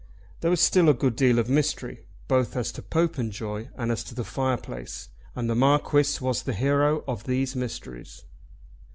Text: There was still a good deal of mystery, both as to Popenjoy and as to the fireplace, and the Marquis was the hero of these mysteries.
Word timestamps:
There 0.39 0.49
was 0.49 0.59
still 0.61 0.89
a 0.89 0.95
good 0.95 1.15
deal 1.15 1.37
of 1.37 1.47
mystery, 1.47 2.05
both 2.27 2.55
as 2.55 2.71
to 2.71 2.81
Popenjoy 2.81 3.67
and 3.75 3.91
as 3.91 4.03
to 4.05 4.15
the 4.15 4.23
fireplace, 4.23 5.09
and 5.35 5.47
the 5.47 5.53
Marquis 5.53 6.17
was 6.19 6.41
the 6.41 6.55
hero 6.55 7.03
of 7.07 7.25
these 7.25 7.55
mysteries. 7.55 8.23